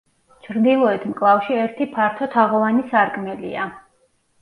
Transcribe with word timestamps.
ჩრდილოეთ 0.45 1.05
მკლავში 1.09 1.59
ერთი 1.65 1.89
ფართო 1.99 2.31
თაღოვანი 2.39 2.89
სარკმელია. 2.91 3.73